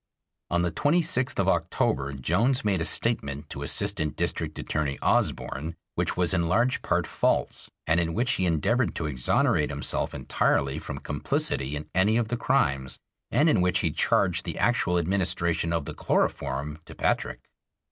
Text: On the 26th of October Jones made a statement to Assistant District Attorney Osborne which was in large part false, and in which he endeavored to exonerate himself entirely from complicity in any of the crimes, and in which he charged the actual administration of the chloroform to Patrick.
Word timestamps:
On 0.49 0.63
the 0.63 0.71
26th 0.71 1.37
of 1.37 1.47
October 1.47 2.11
Jones 2.13 2.65
made 2.65 2.81
a 2.81 2.85
statement 2.85 3.51
to 3.51 3.61
Assistant 3.61 4.15
District 4.15 4.57
Attorney 4.57 4.97
Osborne 4.99 5.75
which 5.93 6.17
was 6.17 6.33
in 6.33 6.47
large 6.49 6.81
part 6.81 7.05
false, 7.05 7.69
and 7.85 7.99
in 7.99 8.15
which 8.15 8.31
he 8.31 8.47
endeavored 8.47 8.95
to 8.95 9.05
exonerate 9.05 9.69
himself 9.69 10.15
entirely 10.15 10.79
from 10.79 10.97
complicity 10.97 11.75
in 11.75 11.87
any 11.93 12.17
of 12.17 12.29
the 12.29 12.37
crimes, 12.37 12.97
and 13.29 13.47
in 13.47 13.61
which 13.61 13.81
he 13.81 13.91
charged 13.91 14.43
the 14.43 14.57
actual 14.57 14.97
administration 14.97 15.71
of 15.71 15.85
the 15.85 15.93
chloroform 15.93 16.79
to 16.85 16.95
Patrick. 16.95 17.41